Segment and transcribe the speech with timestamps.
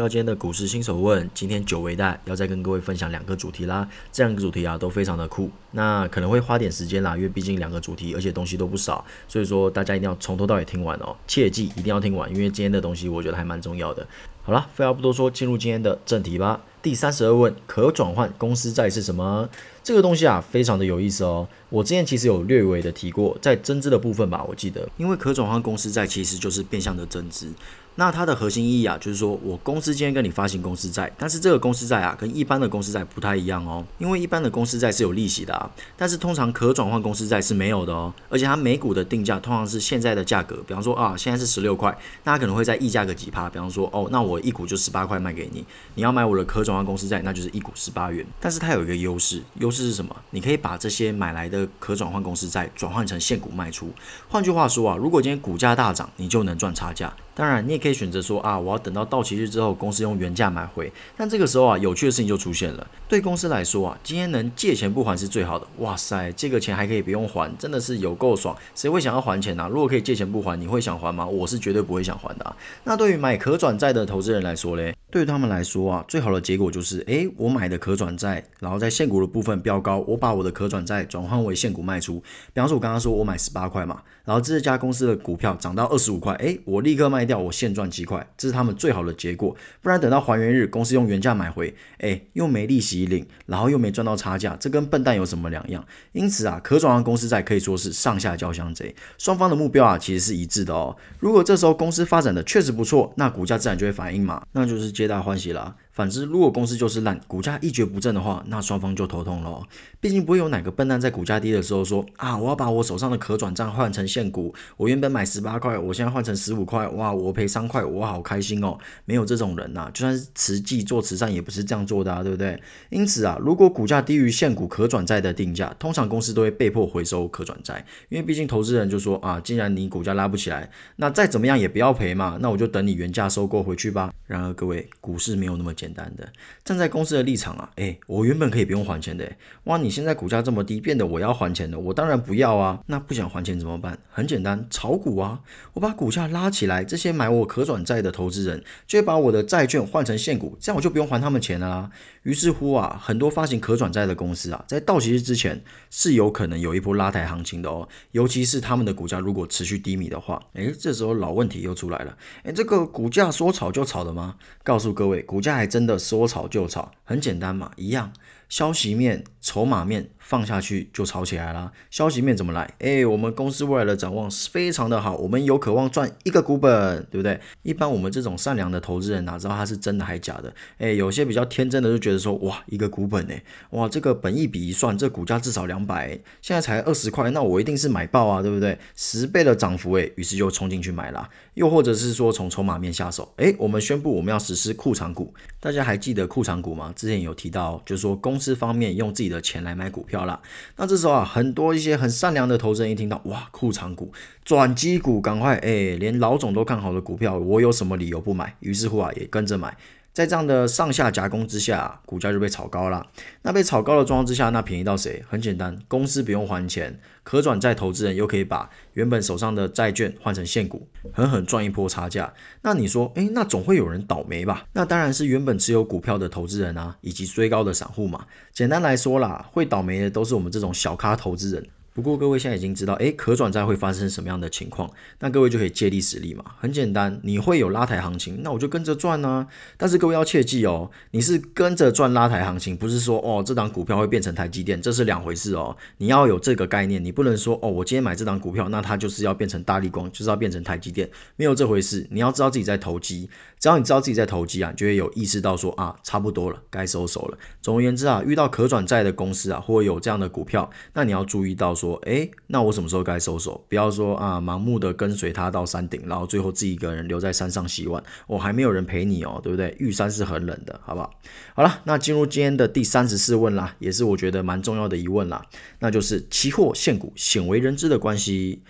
[0.00, 1.28] 到今天的股市新手问。
[1.34, 3.86] 今天久违带要再跟各位分享两个主题啦。
[4.10, 14.06] 这两个主题啊都非常的酷，那可能会花点时间啦，因为毕竟两个主题，而且东西都不少，所以说大家一定要从头到尾听完哦，切记一定要听完，因为今天的东西我觉得还蛮重要的。
[14.42, 16.62] 好了，废话不多说，进入今天的正题吧。
[16.82, 19.46] 第三十二问，可转换公司债是什么？
[19.84, 21.46] 这个东西啊，非常的有意思哦。
[21.68, 27.48] 我之前其实有略微的提过，在增资的部分吧，我记得，因为可转换公司债其实就是变相的增资。
[27.96, 33.84] 那它的核心意义啊，就是说我公司今天跟你发行公司债，但是这个公司债啊，跟一般的公司债不太一样哦。
[33.98, 38.14] 因为一般的公司债是有利息的啊，但是通常可转换公司债是没有的哦。
[38.30, 45.64] 而且它每股的定价通常是现在的价格，比方说啊，现在是十六块，那它可能会在溢价个几趴，比方说哦，那我我一股就十八块卖给你，
[45.94, 48.24] 你要买我的可转换公司债，那就是一股十八元。
[48.38, 50.14] 但是它有一个优势，优势是什么？
[50.30, 53.92] 你可以把这些买来的可转换公司债转换成现股卖出。
[54.28, 57.12] 换句话说啊，如果今天股价大涨，你就能赚差价。
[57.34, 60.92] 当然，你也可以选择说啊，我要等到到期日之后，公司用原价买回。
[61.16, 62.86] 但这个时候啊，有趣的事情就出现了。
[63.08, 65.66] 对公司来说啊，今天能借钱不还是最好的。
[65.78, 68.56] 哇塞，这个钱还可以不用还，真的是有够爽。
[68.74, 69.68] 谁会想要还钱呢？
[69.70, 71.24] 如果可以借钱不还，你会想还吗？
[71.24, 72.56] 我是绝对不会想还的啊。
[72.84, 82.22] 那对于买可转债的投资人来说嘞，对于他们来说啊，最好的结果就是，诶，我买的可转债，然后在现股的部分飙高，我把我的可转债转换为现股卖出。
[82.52, 87.30] 比方说，我刚刚说我买十八块嘛，然后这家公司的股票涨到二十五块，诶，我立刻卖。
[87.30, 89.54] 掉我现赚几块，这是他们最好的结果。
[89.80, 95.84] 不然等到还原日，公司用原价买回，哎，又没利息领，然后又没赚到差价，这跟笨蛋有什么两样？
[96.10, 100.96] 因此啊，可转换公司债可以说是上下交相贼，双方的目标啊其实是一致的哦。
[101.20, 105.76] 如果这时候公司发展的确实不错，那股价自然就会反应嘛，那就是皆大欢喜啦。
[106.00, 109.62] 反之，如果公司就是烂，股价一蹶不振的话，那双方就头痛了。
[110.00, 118.78] 毕竟不会有哪个笨蛋在股价低的时候说啊，我要把我手上的可转账换成现股，我原本买十八块，我现在换成十五块，哇，我赔三块，我好开心哦。
[119.04, 122.58] 没有这种人呐，就算是慈济做慈善也不是这样做的啊，对不对？
[122.88, 134.10] 因此啊，如果股价低于现股可转债的定价，通常公司都会被迫回收可转债，因为毕竟投资人就说啊，既然你股价拉不起来，那再怎么样也不要赔嘛，那我就等你原价收购回去吧。
[134.26, 136.32] 然而各位，股市没有那么简单简单的。
[136.64, 139.30] 站在公司的立场啊，哎，我原本可以不用还钱的，
[139.64, 142.80] 哇，你现在股价这么低，变得我要还钱了，我当然不要啊。
[142.86, 143.98] 那不想还钱怎么办？
[144.10, 145.40] 很简单，炒股啊，
[145.74, 151.90] 我把股价拉起来，这些买我可转债的投资人就会把我的债券换成现股，这样我就不用还他们钱了啦。
[152.22, 164.36] 于是乎啊，很多发行可转债的公司啊，在到期日之前是有可能有一波拉抬行情的哦，尤其是他们的股价如果持续低迷的话，哎，这时候老问题又出来了，哎，这个股价说炒就炒的吗？
[164.62, 168.12] 告诉各位，股价还真的说炒就炒，很简单嘛，一样。
[168.48, 171.72] 消息面、筹码面放下去就炒起来了。
[171.90, 172.72] 消息面怎么来？
[172.78, 177.40] 哎，我们公司未来的展望是非常的好，我们有渴望赚一个股本，对不对？
[177.64, 180.54] 一般我们这种善良的投资人哪知道它是真的还假的？
[180.78, 183.34] 哎，有些比较天真的就觉得说，哇，一个股本呢，
[183.70, 186.10] 哇，这个本一比一算，这股价至少两百，
[186.40, 188.78] 现在才二十块，那我一定是买爆啊，对不对？
[188.94, 191.28] 十倍的涨幅，哎，于是就冲进去买了。
[191.54, 196.92] 又或者是说从筹码面下手，哎，我们宣布我们要实施库藏股，大家还记得库藏股吗？
[196.94, 200.38] 之前有提到，就是说公司方面用自己的钱来买股票好了。
[200.76, 204.12] 那这时候啊，很多一些很善良的投资人一听到哇，库藏股、
[204.44, 208.54] 转机股，赶快哎，连老总都看好的股票，我有什么理由不买？
[208.60, 209.74] 于是乎啊，也跟着买。
[210.12, 213.06] 在这样的上下夹攻之下，股价就被炒高了。
[213.42, 215.24] 那被炒高的状况之下，那便宜到谁？
[215.28, 222.34] 很简单，公司不用还钱，可转债投资人又可以把原本手上的债券换成现股，狠狠赚一波差价。
[222.62, 224.66] 那你说，诶，那总会有人倒霉吧？
[224.72, 228.26] 那当然是原本持有股票的投资人啊，以及追高的散户嘛。
[228.52, 231.64] 简单来说啦，会倒霉的都是我们这种小咖投资人。
[231.92, 234.88] 不过各位现在已经知道，诶，可转债会发生什么样的情况，
[235.18, 236.44] 那各位就可以借力使力嘛。
[236.58, 239.48] 很简单，你会有拉抬行情，那我就跟着赚啊。
[239.76, 245.76] 但是各位要切记哦，你是跟着赚拉抬行情，不是说哦这档股票会变成台积电，这是两回事哦。
[245.98, 252.06] 你要有这个概念，你不能说哦我今天买这档股票，那它就是要变成大力光，就是要变成台积电，没有这回事。
[252.10, 253.28] 你要知道自己在投机，
[253.58, 257.38] 只要你知道自己在投机啊，就会有意识到说啊差不多了，该收手了。
[257.60, 261.74] 总而言之啊，遇到可转债的公司啊，或有这样的股票，那你要注意到。
[261.80, 263.64] 说，哎，那我什么时候该收手？
[263.68, 269.74] 不要说啊，盲目的跟随他到山顶，然后最后自己一个人留在山上洗碗，我还没有人陪你哦，对不对？
[269.78, 271.10] 玉山是很冷的，好不好？
[271.54, 275.46] 好了，那进入今天的第三十四问啦，也是我觉得蛮重要的疑问啦，
[275.78, 278.62] 那就是期货现股鲜为人知的关系。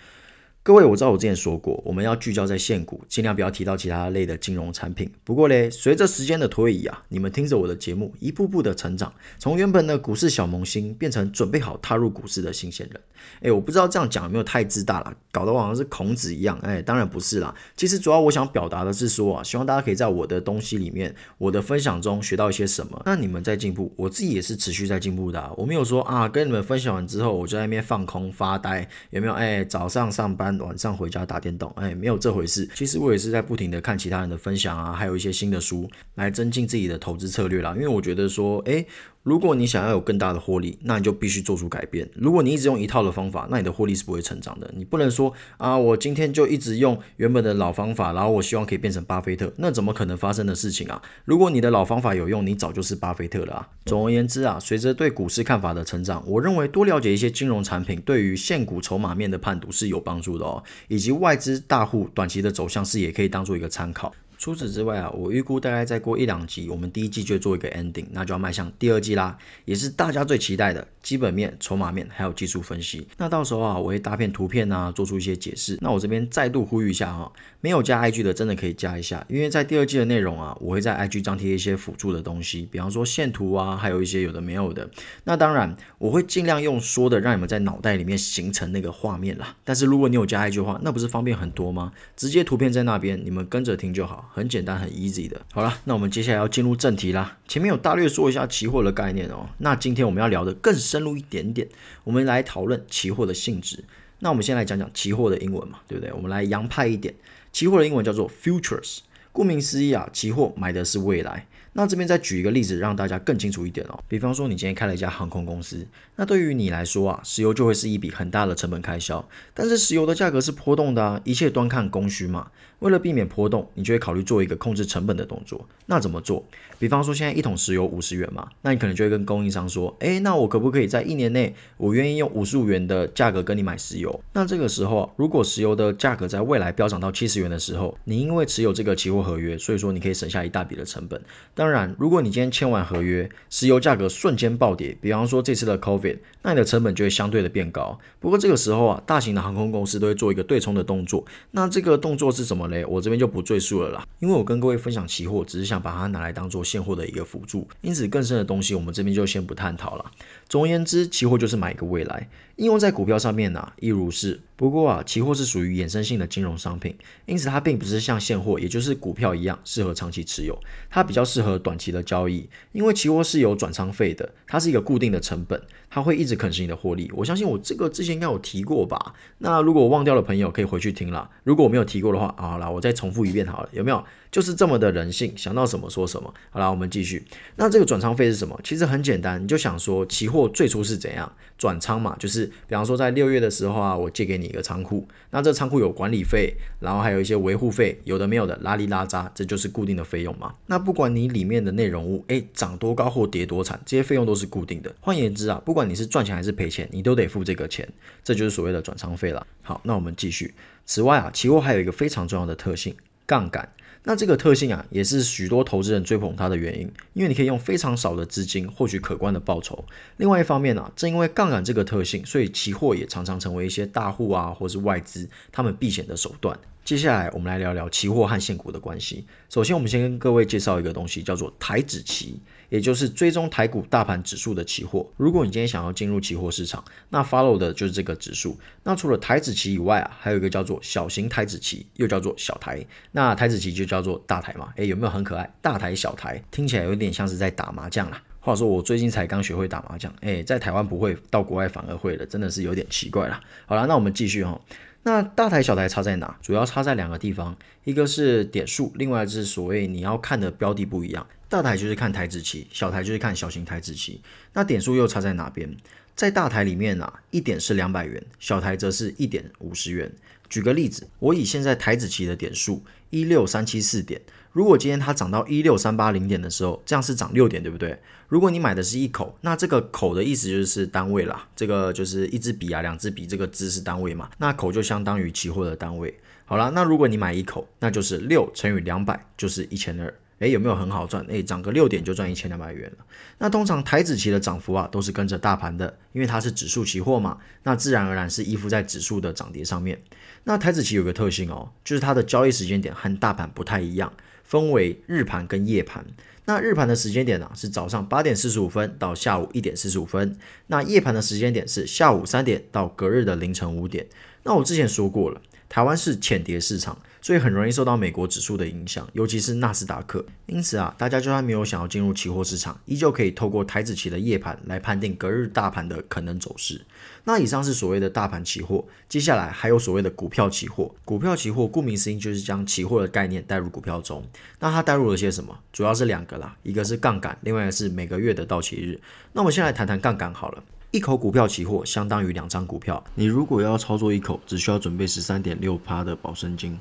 [0.63, 5.11] 各位，我知道我之前说过，我们要聚焦在现股，尽量不要提到其他类的金融产品。
[5.23, 13.01] 不过嘞，随着时间的推移啊，你们听着我的节目，一步步的成长，从原本的股市小萌新，变成准备好踏入股市的新鲜人。
[13.41, 16.55] 哎，我不知道这样讲有没有太自大了，搞得好像是孔子一样。
[16.61, 17.55] 哎，当然不是啦。
[17.75, 23.01] 其实主要我想表达的是说啊，希望大家可以在我的东西里面，我的分享中学到一些什么。
[23.03, 25.51] 那你们在进步，我自己也是持续在进步的。
[25.57, 29.33] 我没有说啊，跟你们分享完之后，我就在那边放空发呆，有没有？
[29.33, 30.50] 哎，早上上班。
[30.59, 32.67] 晚上回家打电动，哎，没有这回事。
[32.75, 37.73] 其实我也是在不停的看其他人的分享啊，还有一些新的书来增进自己的投资策略啦。
[37.75, 38.85] 因为我觉得说，哎。
[39.23, 42.09] 如果你想要有更大的获利，那你就必须做出改变。
[42.15, 44.71] 如果你一直用一套的方法，那你的获利是不会成长的。
[44.75, 50.99] 你不能说啊，我今天就一直用原本的老方法，然后我希望可以变成巴菲特，那怎么可能发生的事情啊？
[51.25, 53.69] 如果你的老方法有用，你早就是巴菲特了啊。
[53.85, 64.11] 总而言之啊，随着对股市看法的成长，我认为多了解一些金融产品，对于现股筹码面的判读是有帮助的哦，以及外资大户短期的走向是也可以当做一个参考。
[64.41, 73.07] 除此之外啊，我预估大概再过一两集，我们第一季就做一个 ending，那就要迈向第二季啦，也是大家最期待的基本面、筹码面还有技术分析。
[73.17, 75.77] 那到时候啊，我会搭片图片啊，做出一些解释。
[75.79, 84.89] 那我这边再度呼吁一下哈，没有加 IG 的真的可以加一下，因为在第二季的内容啊，我会在 IG 张贴一些辅助的东西，比方说线图啊，还有一些有的没有的。
[85.25, 89.55] 那当然我会尽量用说的，让你们在脑袋里面形成那个画面啦。
[89.63, 91.93] 但是如果你有加 IG 的话，那不是方便很多吗？
[92.15, 94.29] 直接图片在那边，你们跟着听就好。
[94.33, 95.41] 很简单，很 easy 的。
[95.51, 97.37] 好了，那我们接下来要进入正题啦。
[97.47, 99.49] 前面有大略说一下期货的概念哦。
[99.57, 101.67] 那今天我们要聊的更深入一点点，
[102.03, 103.83] 我们来讨论期货的性质。
[104.19, 106.13] 那我们先来讲讲期货的英文嘛，对不对？
[106.13, 107.13] 我们来洋派一点，
[107.51, 108.99] 期货的英文叫做 futures。
[109.31, 111.47] 顾名思义啊，期货买的是未来。
[111.73, 113.97] 那这边再举一个例子，让大家更清楚一点哦。
[114.09, 115.87] 比方说，你今天开了一家航空公司，
[116.17, 119.25] 那对于你来说啊，石油就会是一笔很大的成本开销。
[119.53, 122.47] 但是石油的价格是波动的啊，一切端看供需嘛。
[122.79, 125.65] 为了避免波动，你就会考虑做一个控制成本的动作。
[125.85, 126.43] 那怎么做？
[126.79, 134.21] 比方说，现在一桶石油五十元嘛，那你可能就会跟供应商说，哎，那我可不可以在一年内，我愿意用五十五元的价格跟你买石油？
[134.33, 141.21] 那这个时候，如果石油的价格在未来飙涨到七十元的时候，你因为持有这个期货合约，所以说你可以省下一大笔的成本。
[141.53, 147.99] 当然，如果你今天签完合约，石油价格瞬间暴跌，比方说这次的 COVID，那你的成本就会相对的变高。
[148.19, 151.25] 不过这个时候啊，大型的航空公司都会做一个对冲的动作。
[151.51, 152.85] 那这个动作是什么嘞？
[152.85, 160.11] 我这边就不赘述了啦，因为我跟各位分享期货，只是想把它拿来当做现货的一个辅助，因此更深的东西我们这边就先不探讨了。
[160.47, 164.39] 总而言之，期货就是买一个未来，应用在股票上面呢，亦如是。
[164.61, 170.55] 不过啊，期货是属于衍生性的金融商品，因此它并不是像现货，也就是股票一样适合长期持有，
[170.87, 172.47] 它比较适合短期的交易。
[172.71, 175.59] 因为期货是有转仓费的，它是一个固定的成本，
[175.89, 177.11] 它会一直啃食你的获利。
[177.15, 179.15] 我相信我这个之前应该有提过吧？
[179.39, 181.27] 那如果我忘掉了朋友可以回去听啦。
[181.43, 184.05] 如果我没有提过的话，好啦，我再重复一遍好了，有没有？
[184.31, 186.33] 就是这么的人性，想到什么说什么。
[186.49, 187.21] 好了，我们继续。
[187.57, 188.57] 那这个转仓费是什么？
[188.63, 192.15] 其实很简单，你就想说，期货最初是怎样转仓嘛？
[192.17, 200.55] 就是比方说在六月的时候啊，我借给你一个仓库，那这仓库有管理费，然后还有一些维护费，有的没有的，拉里拉扎，这就是固定的费用嘛。
[200.67, 204.95] 那不管你里面的内容物，哎，涨多高或跌多惨，这些费用都是固定的。
[205.01, 207.85] 换言之啊，不管你是赚钱还是赔钱，你都得付这个钱，
[208.23, 209.45] 这就是所谓的转仓费了。
[209.61, 210.53] 好，那我们继续。
[210.85, 213.67] 此外啊，期货还有一个非常重要的特性，杠杆。
[214.03, 219.85] 那这个特性啊，也是许多投资人追捧它的原因，因为你可以用非常少的资金获取可观的报酬。
[220.17, 226.59] 另外一方面呢，正因为杠杆这个特性，所以期货也常常成为一些大户啊，或是外资他们避险的手段。
[226.83, 229.25] 接下来我们来聊聊期货和现股的关系。
[229.49, 232.39] 首先，我们先跟各位介绍一个东西，叫做台指期。
[232.69, 235.05] 也就是追踪台股大盘指数的期货。
[235.17, 238.57] 如果你今天想要进入期货市场，那 follow 的就是这个指数。
[238.83, 242.81] 那除了台指期以外啊，还有一个叫做小型台指期，又叫做小台。
[243.11, 244.71] 那台指期就叫做大台嘛？
[244.77, 245.53] 诶，有没有很可爱？
[245.61, 248.23] 大台小台，听起来有点像是在打麻将啦。
[248.39, 253.41] 话说我最近才刚学会打麻将，诶，在台湾不会，到国外反而会了，真的是有点奇怪啦。
[253.65, 254.59] 好了，那我们继续哈。
[255.03, 256.37] 那大台小台差在哪？
[256.41, 261.25] 主要差在两个地方，一个是点数，另外是所谓你要看的标的不一样。
[261.49, 264.21] 大台就是看台子期，小台就是看小型台子期。
[264.53, 265.75] 那点数又差在哪边？
[266.15, 270.11] 在大台里面啊，一点是两百元，小台则是一点五十元。
[270.47, 277.99] 举个例子，我以现在台子期的点数一六三七四点，如果今天它涨到一六三八零点的时候，这样是涨六点，对不对？
[278.27, 286.19] 如果你买的是一口，那这个口的意思就是单位啦，这个就是一支笔啊，两支笔，这个支是单位嘛，那口就相当于期货的单位。
[286.45, 290.13] 好了，那如果你买一口，那就是六乘以两百，就是一千二。
[290.39, 291.23] 诶，有没有很好赚？
[291.27, 293.05] 诶，涨个六点就赚一千两百元了。
[293.37, 300.01] 那通常台子期的涨幅啊，都是跟着大盘的，因为它是指数期货嘛，那自然而然是依附在指数的涨跌上面。
[300.45, 304.11] 那台子期有个特性哦，就是它的交易时间点和大盘不太一样，
[304.51, 306.05] 分为日盘跟夜盘。
[306.43, 310.35] 那日盘的时间点呢，是早上八点四十五分到下午一点四十五分。
[310.67, 314.05] 那夜盘的时间点是下午三点到隔日的凌晨五点。
[314.43, 316.99] 那我之前说过了，台湾是浅碟市场。
[317.21, 320.25] 所以很容易受到美国指数的影响，尤其是纳斯达克。
[320.47, 326.81] 因此啊，大家就算没有想要进入期货市场，依旧可以透过台子期的夜盘来判定隔日大盘的可能走势。
[327.23, 330.93] 那以上是所谓的大盘期货，接下来还有所谓的股票期货。
[331.05, 334.25] 股票期货顾名思义就是将期货的概念带入股票中。
[334.59, 335.55] 那它带入了些什么？
[335.71, 338.99] 主要是两个啦，一个是杠杆，另外一个是每个月的到期日。
[339.33, 340.63] 那我们先来谈谈杠杆好了。
[340.89, 346.77] 一口股票期货相当于两张股票，你如果要操作一口，只需要准备十三点六趴的保证金。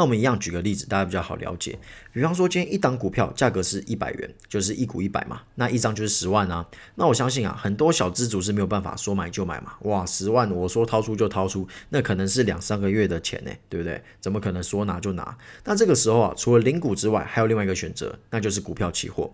[0.00, 1.78] 那我们一样举个例子，大家比较好了解。
[2.10, 6.66] 比方说，今天一档股票价格是一百元，就是一股一百嘛，那一张就是十万啊。
[6.94, 9.74] 那我相信啊，很多小资主是没有办法说买就买嘛。
[9.82, 14.02] 哇，十万我说掏出就掏出，那可能是两三个月的钱呢，对不对？
[14.22, 15.36] 怎么可能说拿就拿？
[15.64, 19.30] 那这个时候啊，除了零股之外，还有另外一个选择，那就是股票期货，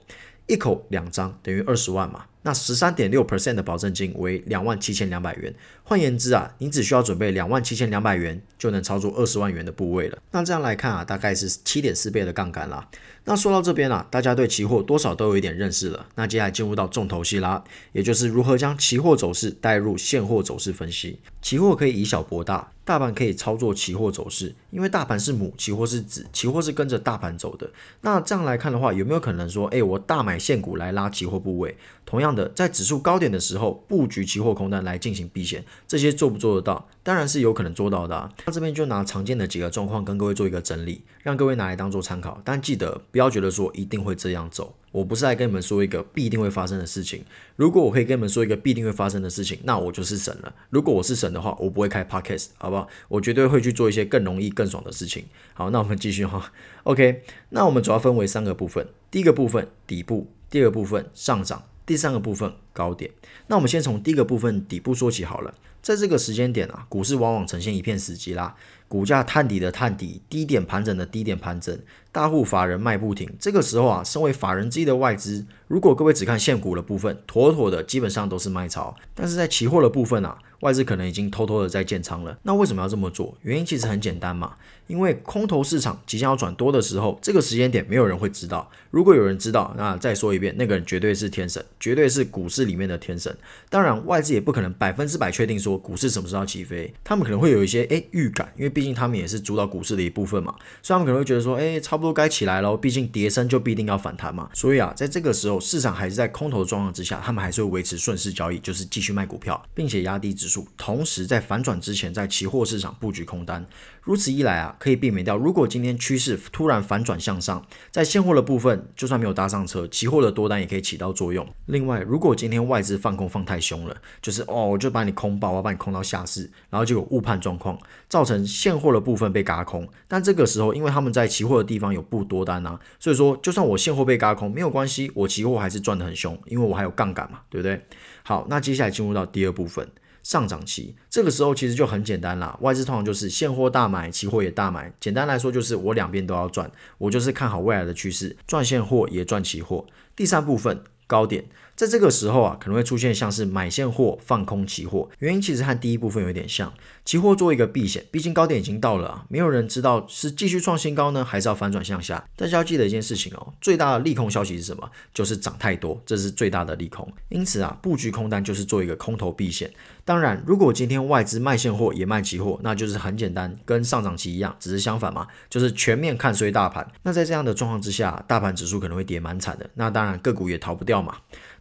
[0.47, 2.27] 一口两张等于二十万嘛。
[2.43, 10.17] 那十三点六 percent 的保证金为两万七千两百元，换言之啊，你只需要准备两万七千两百元就能操作二十万元的部位了。
[10.31, 12.89] 那这样来看啊，大概是七点四倍的杠杆啦。
[13.29, 16.07] 那说到这边啊，大家对期货多少都有一点认识了。
[16.15, 21.19] 那接下来进入到重头戏啦，也就是如何将期货走势带入现货走势分析。
[21.43, 27.69] 期货可以以小博大，大盘可以操作期货走势，因为大盘是母，期货是子，期货是跟着大盘走的。
[28.03, 31.77] 那这样来看的话，有没有可能说，哎，我大买现股来拉期货部位？
[32.05, 36.89] 同样的，在指数高点的时候布局期货空单来进行避险，这些做不做得到？
[37.03, 38.33] 当然是有可能做到的啊。
[38.45, 42.41] 那这边就拿常见的几个状况跟各位做一个整理，让各位拿来当做参考。
[42.45, 47.25] 但记得不要觉得说一定会这样走，我不是来跟你们说一个必定会发生的事情。
[47.57, 50.55] 如果我可以跟你们说一个必定会发生的事情，那我就是神了。
[50.69, 52.87] 如果我是神的话，我不会开 podcast，好不好？
[53.09, 55.25] 我绝对会去做一些更容易、更爽的事情。
[55.55, 56.53] 好，那我们继续哈。
[56.85, 61.63] OK，那我们主要分为三个部分，第一个部分底部，第二个部分上涨。
[61.87, 63.13] 第三个部分高点，
[63.47, 65.55] 那我们先从第一个部分底部说起好了。
[65.81, 68.57] 在这个时间点啊，股市往往呈现一片死寂啦，
[68.89, 71.77] 股价探底的探底，低点盘整的低点盘整，
[72.13, 73.29] 大户法人卖不停。
[73.39, 78.95] 这个时候啊，身为法人之一的外资，如果各位只看现股的部分，妥妥的基本上都是卖超。
[79.15, 82.39] 但是在期货的部分啊，外资可能已经偷偷的在建仓了。
[82.43, 83.37] 那为什么要这么做？
[83.43, 84.55] 原因其实很简单嘛。
[84.87, 88.71] 因为空头市场即将要转多的时候，这个时间点没有人会知道。
[88.93, 93.37] 如果有人知道，那再说一遍，那个人绝对是天神，绝对是股市里面的天神。
[93.69, 102.77] 当然，外资也不可能百分之百确定说股市什么时候起飞，他们可能会有一些诶预感，因为毕竟他们也是主导股市的一部分嘛，所以他们可能会觉得说，哎，差不多该起来喽。
[102.77, 104.51] 毕竟跌升就必定要反弹嘛。
[104.53, 113.67] 所以啊，在这个时候，市场还是在空头的状况之下，他们还是会维持顺势交易，就是继续卖股票，并且压低指数，同时在反转之前，在期货市场布局空单。
[114.07, 115.37] 如此一来啊，可以避免掉。
[115.37, 121.45] 如果今天趋势突然反转向上，在现货的部分，就算没有搭上车，期货的多单也可以起到作用。
[121.65, 127.77] 另外，如果今天外资放空放太凶了，就是哦，我就把你空爆，我把你空到下市，然后就有误判状况，
[128.09, 129.89] 造成现货的部分被嘎空。
[130.07, 137.85] 但这个时候，因为他们在期货的地方有布多单啊，所以说就算我现货被嘎空没有关系，我期货还是赚得很凶，因为我还有杠杆嘛，对不对？
[138.23, 139.91] 好，那接下来进入到第二部分。
[140.27, 144.93] 上涨期，这个时候其实就很简单啦，外资通常就是现货大买，期货也大买。
[144.99, 146.69] 简单来说就是我两边都要赚，
[146.99, 149.87] 我就是看好未来的趋势，赚现货也赚期货。
[150.17, 151.45] 第三部分高点。
[151.77, 156.73] 在这个时候啊，可能会出现像是买现货放空期货，原因其实和第一部分有点像，
[157.05, 162.27] 期货做一个避险，毕竟高点已经到了啊，没有人知道是继续创新高呢，还是要反转向下。
[162.35, 164.91] 大家要记得一件事情哦，最大的利空消息是什么？
[165.13, 167.07] 就是涨太多，这是最大的利空。
[167.29, 169.71] 因此啊，布局空单就是做一个空头避险。
[170.03, 176.91] 当然，如果今天外资卖现货也卖期货，那就是很简单，跟上涨期一样，只是相反嘛，就是全面看衰大盘。
[177.03, 181.17] 那在这样的状况之下，大盘指数可能会跌蛮惨的，那当然个股也逃不掉嘛。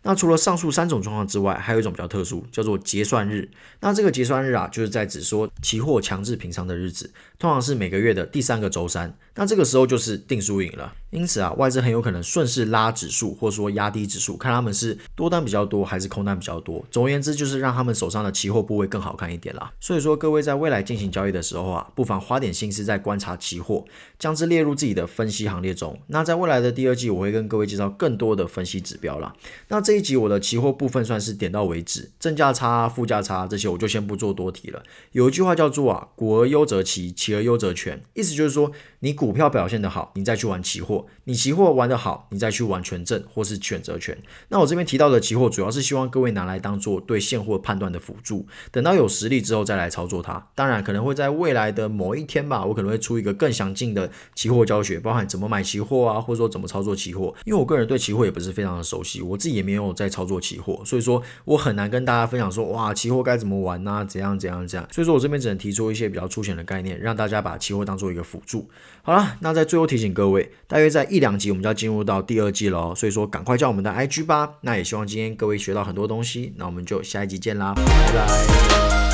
[0.08, 3.50] 那除了上述三种状况之外，还有一种比较特殊，叫做结算日。
[3.80, 9.18] 那这个结算日啊，就是在指说期货强制平仓的日子，通常是每个月的第三个周三。
[9.34, 10.94] 那这个时候就是定输赢了。
[11.10, 16.86] 因此啊，外资很有可能顺势拉指数，或说压低指数，看他们是多单比较多还是空单比较多。
[16.92, 19.74] 总而言之，就是让他们手上的期货部位更好看一点啦。
[19.80, 23.84] 所以说，各位在未来进行交易的时候啊，不妨花点心思在观察期货，
[24.20, 26.00] 将之列入自己的分析行列中。
[26.08, 29.34] 那在未来的第二季，我会跟各位介绍更多的分析指标啦。
[29.70, 34.84] 那这一集我的期货部分算是点到为止，正价差、负价差这些我就先不做多提了。
[35.12, 44.18] 有一句话叫做啊，股而优则期，期而优则权，意思就是说，你股票表现的好，你再去玩期货；你期货玩的好，你再去玩权证或是选择权。
[44.50, 50.48] 那我这边提到的期货，主要是希望各位拿来当做对现货判断的辅助，等到有实力之后再来操作它。
[50.56, 57.34] 当然，可能会在未来的某一天吧，我可能会出一个更详尽的期货教学，包含怎么买期货啊，或者说怎么操作期货。
[57.46, 64.88] 因为我个人对期货也不是非常的熟悉，我自己也没有在操作期货，所以说我很难跟大家分享说，哇，期货该怎么玩呢，怎样怎样怎样。
[64.92, 68.70] 所以说我这边只能提出一些比较粗浅的概念，让大家把期货当做一个辅助。
[69.02, 74.54] 好了，那在最后提醒各位，大约在一两集我们就要进入到第二季了，所以说赶快叫我们的 IG 吧。
[74.62, 79.05] 那也希望今天各位学到很多东西，那我们就下一集见啦，拜拜。